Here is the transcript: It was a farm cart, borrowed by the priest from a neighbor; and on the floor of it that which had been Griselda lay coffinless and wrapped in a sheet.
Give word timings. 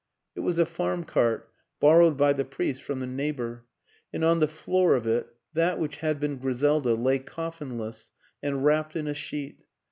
It 0.33 0.39
was 0.39 0.57
a 0.57 0.65
farm 0.65 1.03
cart, 1.03 1.51
borrowed 1.79 2.17
by 2.17 2.33
the 2.33 2.43
priest 2.43 2.81
from 2.81 3.03
a 3.03 3.05
neighbor; 3.05 3.65
and 4.11 4.25
on 4.25 4.39
the 4.39 4.47
floor 4.47 4.95
of 4.95 5.05
it 5.05 5.27
that 5.53 5.77
which 5.77 5.97
had 5.97 6.19
been 6.19 6.37
Griselda 6.39 6.95
lay 6.95 7.19
coffinless 7.19 8.11
and 8.41 8.65
wrapped 8.65 8.95
in 8.95 9.05
a 9.05 9.13
sheet. 9.13 9.63